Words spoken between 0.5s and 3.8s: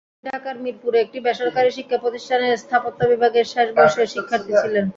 মিরপুরে একটি বেসরকারি শিক্ষাপ্রতিষ্ঠানের স্থাপত্য বিভাগের শেষ